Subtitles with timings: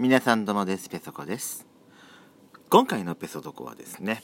[0.00, 0.88] 皆さんどうもです。
[0.88, 1.66] ペソコです。
[2.70, 4.22] 今回のペソドコはですね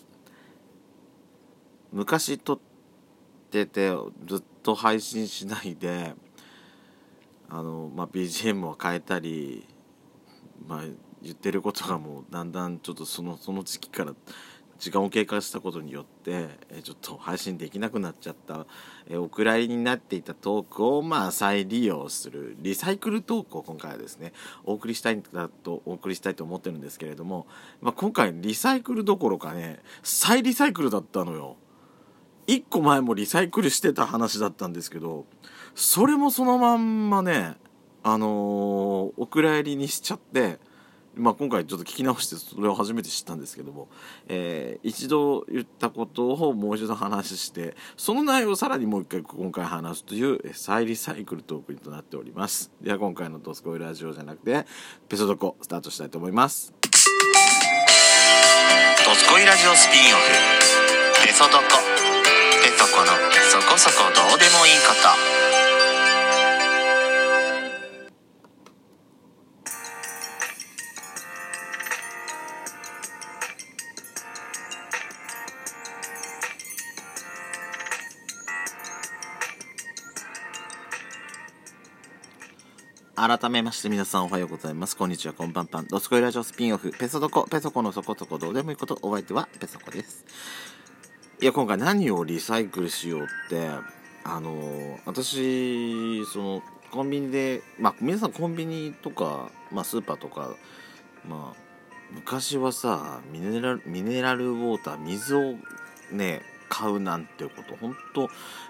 [1.92, 2.58] 昔撮っ
[3.50, 3.90] てて
[4.26, 6.14] ずっと配信しないで
[7.50, 9.68] あの、まあ、BGM を変えたり、
[10.66, 10.80] まあ、
[11.22, 14.14] 言ってることがもうだんだんちょっとそのその時期から
[14.78, 18.66] 時間を経過したことによってえちょっと配信できなくなっちゃった
[19.08, 24.32] えお蔵入りになっていたトークをまあ再利用するリサイクルトークを今回はですね
[24.64, 27.46] お送りしたいんだとお送りしたいと思ってるんですけれども、
[27.80, 31.56] まあ、今回リサイクルどころかね再リサイクルだったのよ。
[32.46, 35.26] 1個前もリサイクルしてた話だったんですけど
[35.74, 37.56] それもそのまんまね
[38.04, 40.60] あのー、お蔵入りにしちゃって
[41.16, 43.88] まあ、今回ちょっと聞き直してそれを初めて知ったんですけども、
[44.28, 52.70] えー、一度言ったことをもう一度話してその内容をさらにもう一回今回話すという再リサイクルトークとなっております。
[52.82, 54.66] では今回の「ドスコイラジオ」じゃなくて
[55.08, 56.74] ペソドコスタートしたいと思います。
[59.06, 61.85] ドスコイラジオスピンオフペソドコ。
[83.28, 84.96] 改めまして皆さんおはようございます。
[84.96, 85.88] こんにちは、こんばんぱん。
[85.88, 90.24] ドスコイラジオスピンオフ、ペソドコ、ペソコのそこそこどうでもいいこと、お相手はペソコです。
[91.42, 93.68] いや、今回何をリサイクルしようって、
[94.22, 100.54] あのー、私、その、コンビニで、まあ、皆さんコンビニとか、まあ、スーパーとか、
[101.28, 101.60] まあ、
[102.12, 105.56] 昔はさ、ミネラル、ミネラルウォーター、水を
[106.12, 108.28] ね、買うなんていうこと、本当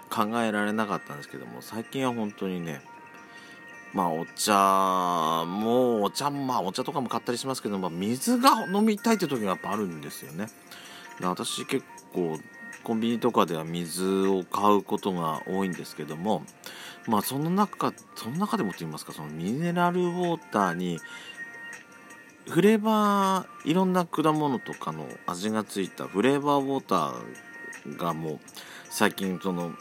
[0.09, 2.81] 考えられなかったんですけども、最近は本当にね、
[3.93, 10.47] まあお茶もお茶まあお茶とかも買ったりしますけど、まあ、水が飲みたいって時がやっぱあるんですよね。
[11.21, 12.37] 私結構
[12.83, 16.43] コンビニとかでは水を買うことが多いんですけども
[17.07, 20.99] まあその中その中でもと言いますかそのミネラルウォーターに
[22.47, 28.39] フレーバーいろんな果物とかの味がついたフレーバーウォーターがもう
[28.89, 29.73] 最近その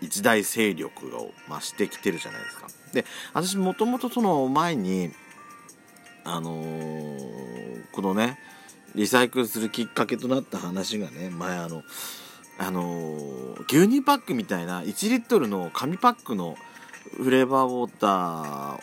[0.00, 2.68] 一大勢力を増してきてるじゃないですか。
[2.92, 5.12] で私もともとその前に
[6.24, 8.38] あのー、このね
[8.94, 11.82] リサイクルするきっかけとなった話がね前あの
[12.58, 16.56] あのー、牛乳パックみたいな1リットルの紙パックの
[17.16, 18.06] フレーバーウォータ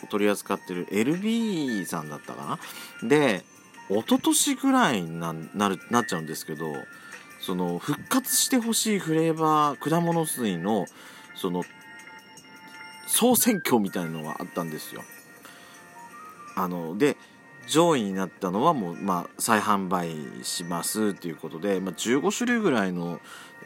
[0.00, 2.58] ーを取り扱ってる LB さんだったか
[3.02, 3.08] な？
[3.08, 3.44] で
[3.88, 6.66] 一昨年ぐらいにななるなっちゃうんですけど
[7.46, 10.86] その復活してほしいフレーバー果物水の
[11.36, 11.62] その
[13.06, 15.04] 総選挙みたいなのがあったんですよ。
[16.56, 17.16] あので
[17.68, 23.20] 上位になったのはもう、まあ、再販売しますということで、まあ、15種類ぐらいの、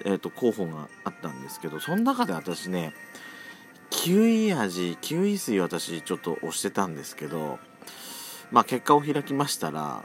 [0.04, 2.92] えーと、候補があったんですけどその中で私ね
[3.88, 7.58] キウイ味キウイ水私ちょっと押してたんですけど、
[8.50, 10.02] まあ、結果を開きましたら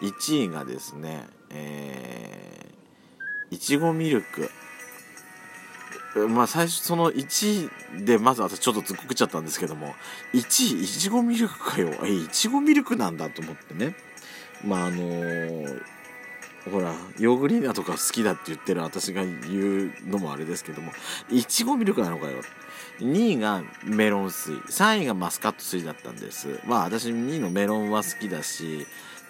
[0.00, 2.55] 1位がですねえー、
[3.50, 4.50] いちごミルク。
[6.28, 7.70] まあ最初その1
[8.00, 9.94] 位でまず私ちょっとずっ込っちゃったんですけども
[10.32, 11.90] 1位いちごミルクかよ。
[12.04, 13.94] えいちごミルクなんだと思ってね。
[14.64, 15.82] まああのー、
[16.70, 20.92] ほらヨーグリーナとか好きだって言ってる私が言うのもあれですけども
[21.30, 22.42] いちごミルクなのかよ。
[22.98, 24.56] 2位がメロン水。
[24.56, 26.60] 3位がマスカット水だったんです。
[26.64, 28.86] まあ私2位のメロンは好きだし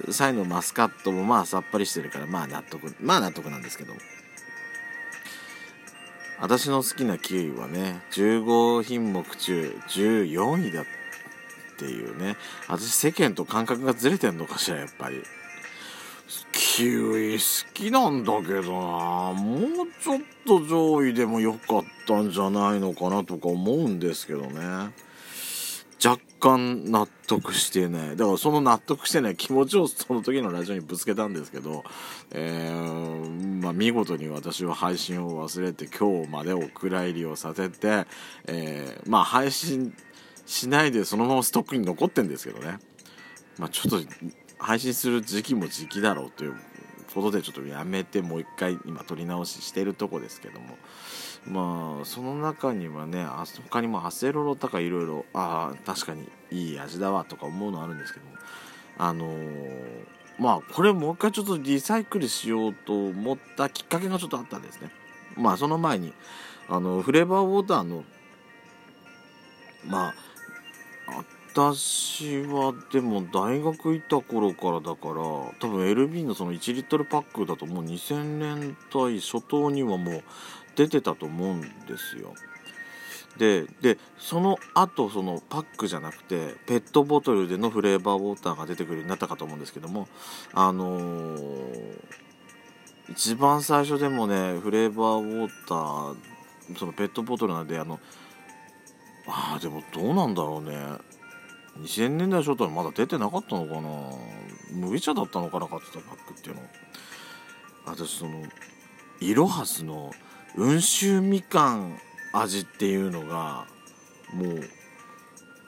[0.06, 3.92] 3位のマスカットもまあさっぱりしてるからまあ納得まあ納得なんですけど
[6.40, 10.84] 私の好きなキウイはね15品目中14位だっ
[11.78, 12.36] ていうね。
[12.68, 15.22] 私世間と感覚がずれてんのかしらやっぱり。
[16.76, 19.32] キウイ好きなんだけどな。
[19.32, 24.92] もうちょっと上位でもよかったんじゃないのかなとか思うんですけどね。
[26.04, 28.16] 若干納得してない。
[28.18, 31.82] だからその納得してない気持ちをその時のラジオにぶつけたんですけど、
[32.32, 38.04] えー、まあ、見事に私は配信を忘れて今日までお蔵入りをさせて、
[38.48, 39.96] えー、まあ配信
[40.44, 42.80] しないでそのままストックに残ってんですけどね、
[43.58, 43.96] まあ、ちょっと
[44.58, 46.54] 配信する時期も時期だろうという
[47.14, 50.76] ことでちょっとやめてもう一回今撮り直ししてるとこですけども。
[51.48, 53.24] まあその中にはね
[53.70, 58.32] 他にもアセロロとかいろいろああ確かにいい味だわとか思うのあるんですけども。
[58.98, 60.04] あのー、
[60.38, 64.90] まあこれもう一回ちょっとリサイクルしようと思ったきっかけがちょっとあったんですね。
[65.36, 66.12] まあその前に
[66.68, 68.04] あのフレーバーウォーターの
[69.86, 70.14] ま
[71.06, 71.24] あ
[71.56, 80.22] 私はでも大学行った頃からだから多分 LB のその1リットルパックだともう2000年代初頭にはもう
[80.76, 82.34] 出てたと思うんですよ。
[83.38, 90.08] ででその後そのパックじゃなくてペットボトルでのフレーバーウォーターが出てくるようになったかと思うんですけども
[90.52, 91.98] あのー、
[93.10, 97.98] 一番最初でもねフレーバーウォーターそのペットボトルなんであの
[99.26, 101.15] ああでもどうなんだろうね
[101.80, 103.90] 2000年代初頭はまだ出てなかったのかな？
[104.72, 105.66] 麦茶だったのかな？
[105.66, 106.62] かってたパックっていうの
[107.86, 108.42] 私その
[109.20, 110.12] イロハスの
[110.58, 111.98] 温州みかん
[112.32, 113.66] 味っていうのが
[114.32, 114.60] もう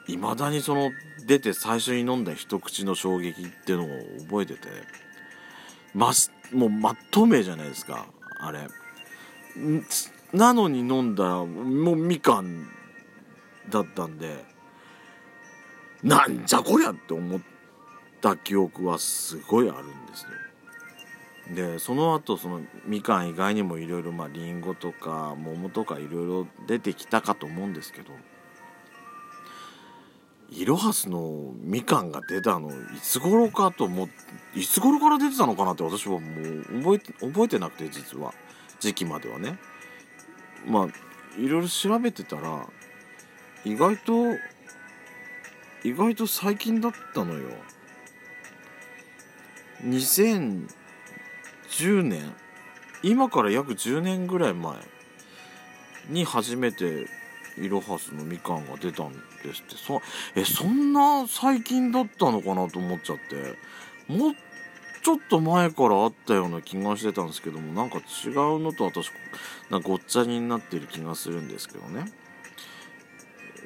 [0.09, 0.91] いまだにその
[1.27, 3.89] 出て最初に飲んだ一口の衝撃っていうのを
[4.25, 4.69] 覚えてて。
[5.95, 6.13] ま
[6.53, 8.07] もう真っ透明じゃないですか
[8.41, 8.69] あれ。
[10.33, 12.69] なのに飲んだらもうみかん
[13.69, 14.45] だったんで。
[16.03, 17.41] なんじゃこりゃって思っ
[18.21, 20.29] た記憶はすごいあるんですよ。
[21.55, 28.13] でその後そのみかん以外にもいろいろまありんごとか桃とかいろいろ出てきたかと思うんですけど
[30.51, 32.73] イロハスのみかんが出たのい
[33.03, 34.09] つ頃かと思
[34.55, 38.35] いつ頃から出てたのかなって私はもう覚え覚えてなくて実は
[38.79, 39.59] 時期まではね
[40.67, 42.67] まあいろいろ調べてたら
[43.65, 44.13] 意外と
[45.85, 47.51] 意外と最近だったのよ。
[49.85, 52.35] 2010年？
[53.03, 54.77] 今から約10年ぐらい前
[56.09, 57.07] に初めて
[57.57, 59.19] イロハスのみかんが出たんで
[59.55, 59.77] すって。
[59.77, 60.03] そ
[60.35, 63.57] えそんな最近だったのかなと思っちゃって。
[64.13, 64.33] もう
[65.05, 69.11] ちょっと前からあったような気がしてたんですけどもなんか違うのと私
[69.71, 72.13] なんかごっちゃになってる気がするんですけどね。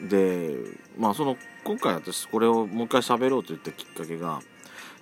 [0.09, 0.57] で
[0.99, 4.41] まあその今回私これをもう一回喋ろうと言ったきっかけが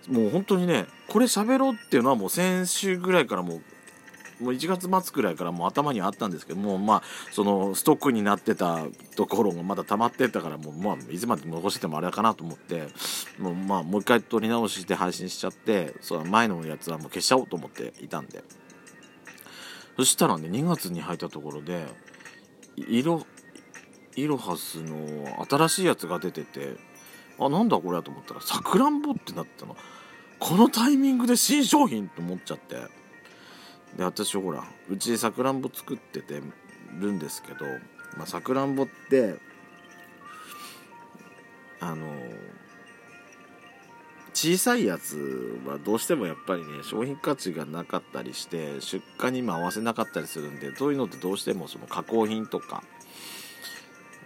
[0.09, 3.63] もう本当にねこれ喋ろうっていうのはもう先週ぐらいからもう
[4.41, 8.81] もう1月末くらいからもう頭にあったんですけどもまあそのストックになってた
[9.15, 12.89] ところがまだ溜まってたからもう、まあ、いつまで残しててもあれかなと思って
[13.39, 18.43] もう,、まあ、もう一回撮り直して配信しちゃってその前のやつはもう消しちゃおうと思っていたんで。
[19.97, 21.85] そしたらね2月に入ったところで
[22.89, 23.27] 色
[24.17, 26.77] イロハスの新しいやつが出てて
[27.39, 29.77] あなんだこれやと思ったらさくらんぼってなったの。
[30.39, 32.77] このタイミングで新商品と思っちゃって。
[33.97, 36.41] で私ほらうちさくらんぼ作ってて
[36.99, 39.37] るんですけどさくらんぼって
[41.81, 42.07] あの
[44.33, 52.85] 小さいやつはどうしてもやっぱりね商品価値がなかったりして出荷にも合わせなかったりするんでそういうのってどうしてもその加工品とか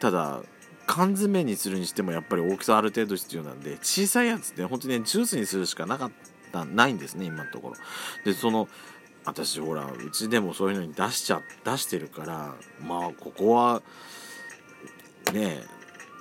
[0.01, 0.43] ただ
[0.87, 6.13] 缶詰にするにしてもやっぱり大きさある程度必要なんで小さいやつって本当にねジュースにするしかなかっ
[6.53, 7.75] たないんですね今のところ。
[8.25, 8.69] でその
[9.25, 12.55] 私ほらうちでもそういうのに出しちゃ出してるから
[12.87, 13.83] まあここは
[15.33, 15.63] ね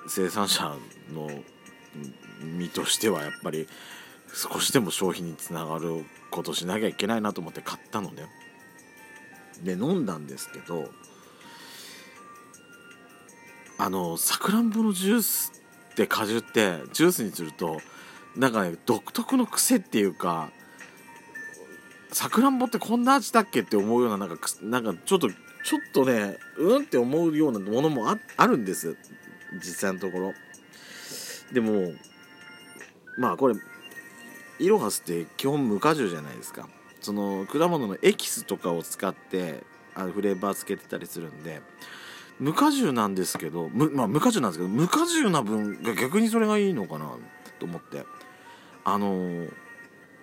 [0.08, 0.76] 生産者
[1.14, 1.30] の
[2.42, 3.68] 身としてはやっぱり
[4.34, 8.28] 少しでも消費につながることしなきゃいけないなと思って買ったのね。
[9.62, 10.90] で飲んだんですけど
[13.84, 15.52] あのさくらんぼのジュース
[15.92, 17.82] って果汁ってジュースにすると
[18.34, 20.52] なんかね独特の癖っていうか
[22.14, 25.36] さくらんぼってこんな味だっけって思うようななんかなんかちょっとちょ
[25.80, 28.96] っとねうんって思うようなものもああるんです。
[29.56, 30.34] 実際のところ。
[31.52, 31.92] でも
[33.18, 33.56] まあこれ
[34.60, 36.70] イロハスって基本無果汁じゃないですか。
[37.02, 39.62] その果物のエキスとかを使って
[39.94, 41.62] あのフレーバーつけてたりするんで
[42.40, 47.12] 無果汁なんですけどむ、まあ、無果汁なんですけど無果汁な分が逆にそれがいいのかな
[47.60, 48.06] と思って。
[48.86, 49.52] あのー、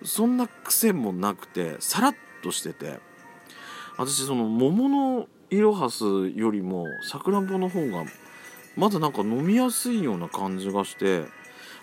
[0.03, 2.99] そんな癖もなくてさらっとしてて。
[3.97, 8.05] 私その桃のイロハスよりもさくらんぼの方が
[8.75, 11.25] まだなんか飲みやすいような感じがして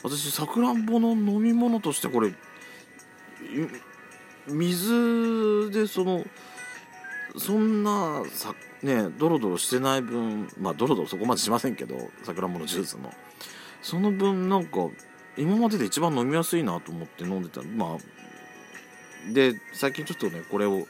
[0.03, 2.33] 私さくらんぼの飲み物としてこれ
[4.49, 6.25] 水でその
[7.37, 13.13] そんなさねドロドロしてない分まあドロドロそこまでしませんけどさくらんぼのジュースも
[13.83, 14.89] その分なんか
[15.37, 20.87] 今までで一番飲みやすいなと思って飲んでたまあで最近ちょっとねこれを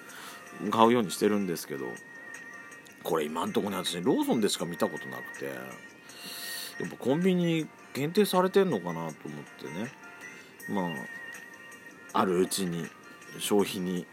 [0.71, 1.87] 買うようにしてるんですけど
[3.03, 5.53] これ今んとこね私ローソンでしか見たことなくてや
[6.87, 9.13] っぱコンビニ限定されてんのかなと思っ
[9.61, 9.91] てね。
[10.69, 10.83] ま
[12.13, 12.87] ああるうちに
[13.39, 14.07] 消費に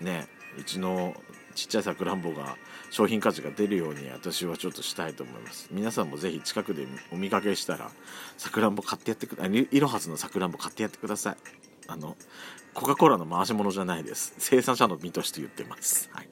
[0.00, 0.26] ね
[0.58, 1.14] うちの
[1.60, 2.56] ちっちゃいさくらんぼが
[2.90, 5.68] 商品価値が出るように私はちょっとしたいと思います。
[5.70, 7.90] 皆さんもぜひ近くでお見かけしたら
[8.38, 11.36] さくらんぼ買ってやってくださいいろはずのさくらんぼ買ってやってください。
[11.86, 12.16] あの
[12.72, 14.32] コカ・コーラの回し物じゃないです。
[14.38, 16.08] 生産者の身として言ってます。
[16.14, 16.28] はい。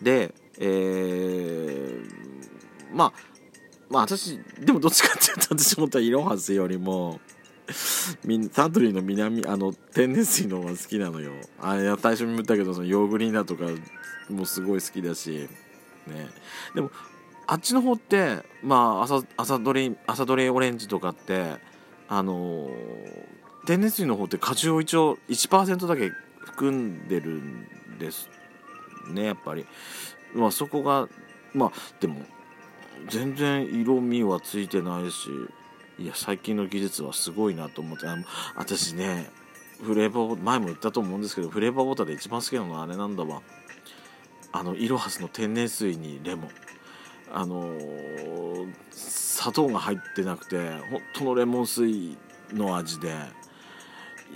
[0.00, 2.10] でえー、
[2.94, 3.12] まあ
[3.90, 7.20] まあ私でもどっちかっていうと私本当はイロハスよりも
[8.52, 11.32] サントリーの南あの天然水の方が好きなのよ。
[11.60, 13.64] あいや最初に言ったけどそのヨーグリーナとか
[14.30, 15.48] もすごい好きだし
[16.06, 16.28] ね。
[16.74, 16.90] でも
[17.46, 21.56] あっちの方ってまあ朝朝どれ朝どれオレンジとかって
[22.08, 22.70] あの
[23.66, 26.10] 天然水の方って果汁を一応1%だけ
[26.40, 28.28] 含んでるんです
[29.08, 29.66] ねやっぱり。
[30.34, 31.08] まあそこが
[31.54, 32.22] まあでも
[33.08, 35.28] 全然色味はついてないし。
[35.98, 38.16] いや最近の技術はすごいなと思ってあ
[38.56, 39.30] 私ね
[39.82, 43.42] フレーバー前も言ったと思うんですけどフレーバーウォーターで一番好きなのはあれなんだわ。
[44.52, 46.50] あのイロハスの天然水にレモン。
[47.34, 50.58] あのー、砂糖が入ってなくて
[50.90, 52.16] 本当のレモン水
[52.52, 53.14] の味で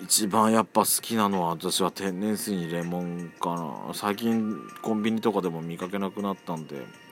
[0.02, 3.94] 一番やっぱ好きなのは私は天然水にレモンかな。
[3.94, 7.05] 最近コンビニとかでも見かけなくなったんで。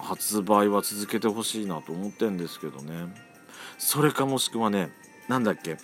[0.00, 3.14] 発売は続けてほしいなと思ってんですけどね。
[3.78, 4.90] それかもしくはね
[5.28, 5.76] 何だっけ？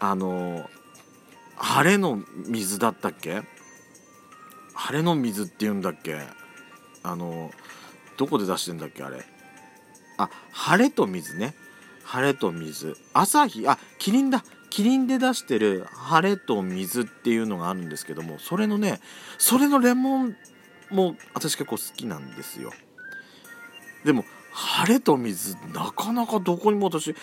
[0.00, 0.68] あの
[1.56, 3.42] 晴れの水だったっけ？
[4.74, 6.18] 晴れの水って言うんだっけ？
[7.02, 7.50] あの
[8.16, 9.24] どこで出してんだっけあれ？
[10.16, 11.54] あ晴れと水ね。
[12.04, 12.96] 晴れと水。
[13.12, 14.44] 朝日あキリンだ。
[14.70, 18.98] キリンで出してる晴れと水っていうのがあるんですけどもそれのね
[19.38, 20.36] それのレモン
[20.90, 22.72] も私結構好きなんですよ。
[24.04, 27.14] でも晴れと水なかなかどこにも私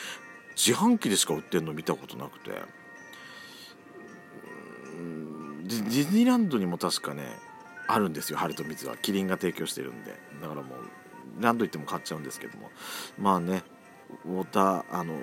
[0.55, 2.51] 自販機でしか売ってるの見たことなくて。
[5.63, 7.23] ディズニーランドにも確かね
[7.88, 8.97] あるんですよ晴れと水は。
[8.97, 10.11] キリンが提供してるんで。
[10.41, 10.77] だからもう
[11.39, 12.69] 何度言っても買っちゃうんですけども。
[13.17, 13.63] まあね
[14.25, 15.17] ウォーターあの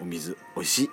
[0.00, 0.90] お水美味しい。